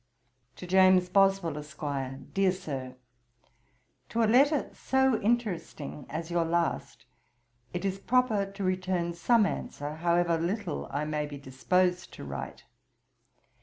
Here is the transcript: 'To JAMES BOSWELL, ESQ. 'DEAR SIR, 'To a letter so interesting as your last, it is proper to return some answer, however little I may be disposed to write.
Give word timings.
'To 0.55 0.65
JAMES 0.65 1.09
BOSWELL, 1.09 1.59
ESQ. 1.59 2.33
'DEAR 2.33 2.51
SIR, 2.51 2.95
'To 4.09 4.23
a 4.23 4.25
letter 4.25 4.71
so 4.73 5.21
interesting 5.21 6.07
as 6.09 6.31
your 6.31 6.43
last, 6.43 7.05
it 7.71 7.85
is 7.85 7.99
proper 7.99 8.47
to 8.47 8.63
return 8.63 9.13
some 9.13 9.45
answer, 9.45 9.97
however 9.97 10.39
little 10.39 10.87
I 10.89 11.05
may 11.05 11.27
be 11.27 11.37
disposed 11.37 12.11
to 12.15 12.23
write. 12.23 12.63